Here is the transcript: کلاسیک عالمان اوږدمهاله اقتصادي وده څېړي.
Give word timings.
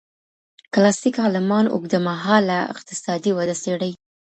کلاسیک 0.73 1.15
عالمان 1.23 1.65
اوږدمهاله 1.73 2.57
اقتصادي 2.73 3.31
وده 3.33 3.55
څېړي. 3.63 3.91